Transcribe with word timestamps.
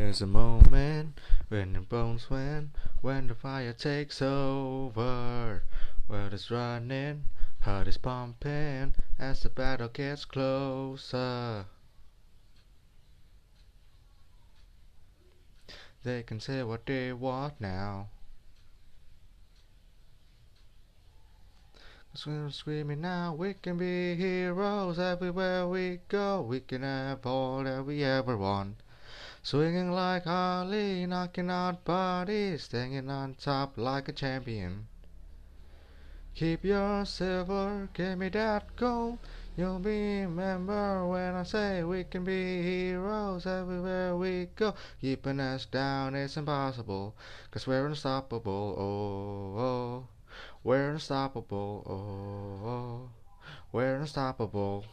There's 0.00 0.22
a 0.22 0.26
moment 0.26 1.20
when 1.50 1.74
the 1.74 1.80
bones 1.80 2.30
win, 2.30 2.70
when 3.02 3.26
the 3.26 3.34
fire 3.34 3.74
takes 3.74 4.22
over. 4.22 5.62
World 6.08 6.32
is 6.32 6.50
running, 6.50 7.24
heart 7.60 7.86
is 7.86 7.98
pumping 7.98 8.94
as 9.18 9.42
the 9.42 9.50
battle 9.50 9.88
gets 9.88 10.24
closer. 10.24 11.66
They 16.02 16.22
can 16.22 16.40
say 16.40 16.62
what 16.62 16.86
they 16.86 17.12
want 17.12 17.60
now. 17.60 18.08
Scream, 22.14 22.50
screaming 22.50 23.02
now, 23.02 23.34
we 23.34 23.52
can 23.52 23.76
be 23.76 24.14
heroes 24.14 24.98
everywhere 24.98 25.68
we 25.68 26.00
go. 26.08 26.40
We 26.40 26.60
can 26.60 26.82
have 26.82 27.26
all 27.26 27.62
that 27.64 27.84
we 27.84 28.02
ever 28.02 28.38
want. 28.38 28.76
Swinging 29.42 29.90
like 29.90 30.24
Harley, 30.24 31.06
knocking 31.06 31.50
out 31.50 31.84
bodies, 31.84 32.64
standing 32.64 33.10
on 33.10 33.34
top 33.34 33.78
like 33.78 34.08
a 34.08 34.12
champion. 34.12 34.86
Keep 36.34 36.64
your 36.64 37.04
silver, 37.04 37.88
give 37.94 38.18
me 38.18 38.28
that 38.28 38.76
gold. 38.76 39.18
You'll 39.56 39.78
be 39.78 40.20
remember 40.20 41.06
when 41.06 41.34
I 41.34 41.42
say 41.42 41.82
we 41.82 42.04
can 42.04 42.24
be 42.24 42.62
heroes 42.62 43.46
everywhere 43.46 44.16
we 44.16 44.48
go. 44.56 44.74
Keeping 45.00 45.40
us 45.40 45.64
down 45.64 46.14
is 46.14 46.36
impossible, 46.36 47.14
cause 47.50 47.66
we're 47.66 47.86
unstoppable. 47.86 48.74
Oh, 48.78 49.60
oh. 49.60 50.08
We're 50.62 50.90
unstoppable. 50.90 51.84
Oh, 51.86 52.68
oh. 52.68 53.10
We're 53.72 53.96
unstoppable. 53.96 54.84